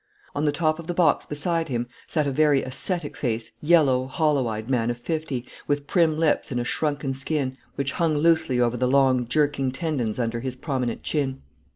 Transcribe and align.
On 0.33 0.45
the 0.45 0.51
top 0.51 0.79
of 0.79 0.87
the 0.87 0.95
box 0.95 1.27
beside 1.27 1.67
him 1.69 1.85
sat 2.07 2.25
a 2.25 2.31
very 2.31 2.63
ascetic 2.63 3.15
faced, 3.15 3.51
yellow, 3.61 4.07
hollow 4.07 4.47
eyed 4.47 4.67
man 4.67 4.89
of 4.89 4.97
fifty, 4.97 5.45
with 5.67 5.85
prim 5.85 6.17
lips 6.17 6.49
and 6.51 6.59
a 6.59 6.63
shrunken 6.63 7.13
skin, 7.13 7.55
which 7.75 7.91
hung 7.91 8.17
loosely 8.17 8.59
over 8.59 8.77
the 8.77 8.87
long 8.87 9.27
jerking 9.27 9.69
tendons 9.71 10.17
under 10.17 10.39
his 10.39 10.55
prominent 10.55 11.03
chin. 11.03 11.43